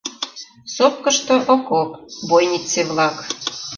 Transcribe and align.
Сопкышто 0.75 1.35
окоп, 1.53 1.89
бойнице-влак. 2.29 3.15